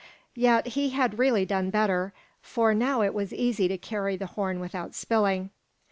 Yet 0.33 0.69
he 0.69 0.89
had 0.89 1.19
really 1.19 1.45
done 1.45 1.69
better, 1.69 2.11
for 2.41 2.73
now 2.73 3.03
it 3.03 3.13
was 3.13 3.31
easy 3.31 3.67
to 3.67 3.77
carry 3.77 4.15
the 4.17 4.25
horn 4.25 4.59
without 4.59 4.95
spilling. 4.95 5.51